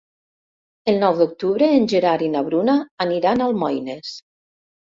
El 0.93 0.97
nou 1.03 1.19
d'octubre 1.19 1.67
en 1.75 1.85
Gerard 1.93 2.27
i 2.29 2.31
na 2.37 2.43
Bruna 2.49 2.79
aniran 3.07 3.47
a 3.47 3.53
Almoines. 3.53 4.19